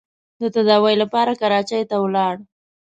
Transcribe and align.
د 0.41 0.43
تداوۍ 0.55 0.95
لپاره 1.03 1.31
کراچۍ 1.41 1.81
ته 1.89 1.95
ولاړ. 2.03 2.35